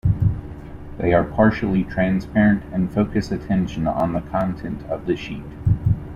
[0.97, 5.43] They are partially transparent and focus attention on the content of the sheet.